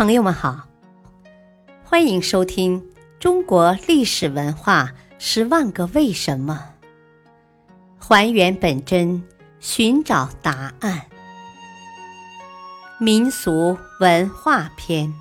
[0.00, 0.66] 朋友们好，
[1.84, 2.80] 欢迎收听
[3.18, 6.72] 《中国历史文化十万个为什么》，
[8.02, 9.22] 还原本真，
[9.58, 11.04] 寻找答案。
[12.98, 15.12] 民俗文化篇：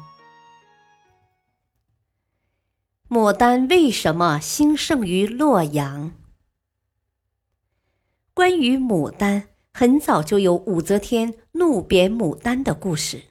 [3.09, 6.14] 牡丹为什么兴盛于洛阳？
[8.34, 13.23] 关于牡丹，很早就有武则天怒贬牡丹的故事。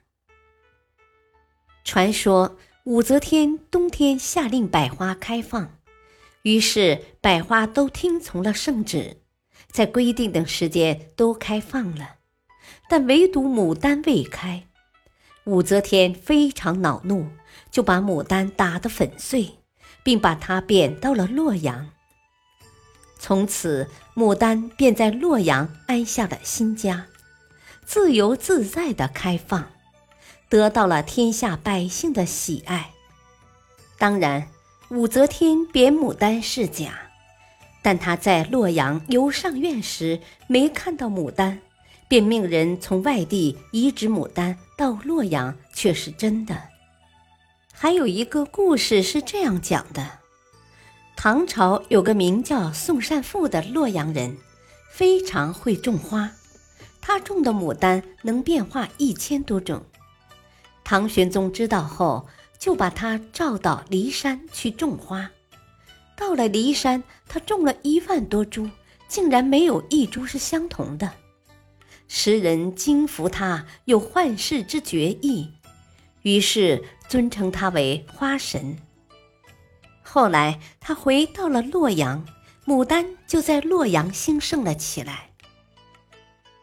[1.89, 5.79] 传说武则天冬天下令百花开放，
[6.43, 9.23] 于是百花都听从了圣旨，
[9.71, 12.17] 在规定的时间都开放了，
[12.91, 14.67] 但唯独牡丹未开。
[15.45, 17.27] 武则天非常恼怒，
[17.71, 19.49] 就把牡丹打得粉碎，
[20.03, 21.89] 并把它贬到了洛阳。
[23.19, 27.07] 从此，牡丹便在洛阳安下了新家，
[27.87, 29.71] 自由自在的开放。
[30.49, 32.91] 得到了天下百姓的喜爱。
[33.99, 34.49] 当然，
[34.91, 37.11] 武则天贬牡丹是假，
[37.83, 41.61] 但她在洛阳游上苑时没看到牡丹，
[42.09, 46.63] 便命人从外地移植牡丹到洛阳，却是真的。
[47.73, 50.21] 还有一个故事是这样讲的：
[51.17, 54.39] 唐朝有个名叫宋善富的洛阳人，
[54.91, 56.31] 非常会种花，
[57.01, 59.85] 他种的牡丹能变化一千多种。
[60.89, 62.27] 唐玄宗知道后，
[62.59, 65.31] 就把他召到骊山去种花。
[66.17, 68.71] 到了骊山，他种了一万多株，
[69.07, 71.13] 竟然没有一株是相同的。
[72.09, 75.53] 时人惊服他有幻世之绝艺，
[76.23, 78.79] 于是尊称他为花神。
[80.03, 82.25] 后来他回到了洛阳，
[82.65, 85.33] 牡丹就在洛阳兴盛了起来。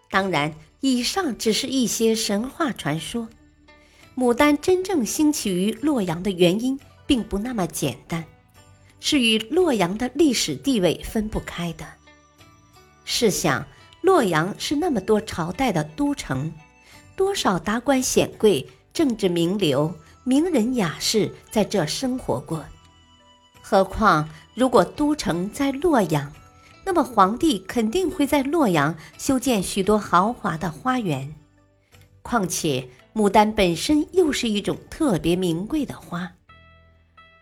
[0.10, 3.30] 当然，以上只是一些神话传说。
[4.16, 8.24] 牡丹真正兴起于洛阳的原因，并不那么简单，
[9.02, 11.86] 是与洛阳的历史地位分不开的。
[13.04, 13.68] 试想，
[14.02, 16.54] 洛阳是那么多朝代的都城，
[17.18, 22.66] 多少达官显贵、政治名流、名人雅士在这生活过。
[23.62, 26.32] 何况，如果都城在洛阳，
[26.86, 31.36] 那么皇帝肯定会在洛阳修建许多豪华的花园。
[32.22, 36.34] 况且，牡丹本身又是一种特别名贵的花，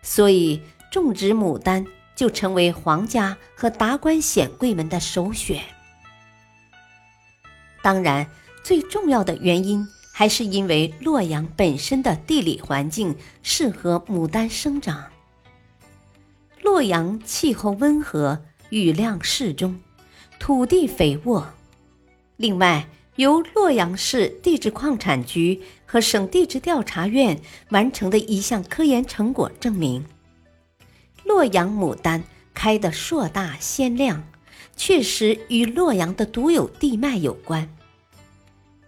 [0.02, 5.60] 所以种植牡丹就成为皇家和达官显贵们的首选。
[7.82, 8.24] 当然，
[8.62, 15.10] 最重要的原因还是因为洛阳本身的地理环境适合牡丹生长。
[16.62, 19.80] 洛阳气候温和，雨量适中，
[20.38, 21.44] 土地肥沃。
[22.36, 30.04] 另外，由洛阳市地质矿产局和省地质调查院完成的一项科研成果证明，
[31.22, 34.24] 洛阳牡丹开得硕大鲜亮，
[34.76, 37.68] 确实与洛阳的独有地脉有关。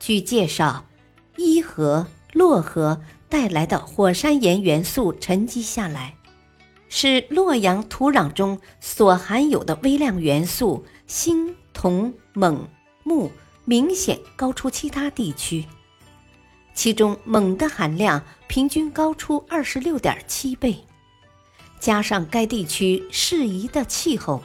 [0.01, 0.87] 据介绍，
[1.37, 6.17] 伊河、洛河带来的火山岩元素沉积下来，
[6.89, 12.67] 使洛阳土壤中所含有的微量元素锌、铜、锰、
[13.05, 13.31] 钼。
[13.69, 15.67] 明显高出其他地区，
[16.73, 20.79] 其中锰的含量平均高出二十六点七倍，
[21.81, 24.41] 加上该地区适宜的气候，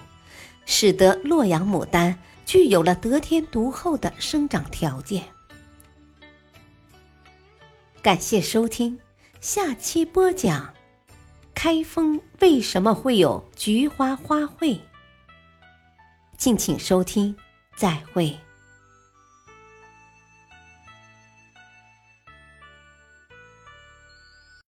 [0.66, 2.18] 使得洛阳牡丹
[2.48, 5.24] 具有了得天独厚的生长条件。
[8.02, 8.98] 感谢收听，
[9.40, 10.74] 下期播讲：
[11.54, 14.80] 开封为什么会有菊花花卉？
[16.38, 17.36] 敬请收听，
[17.76, 18.36] 再会。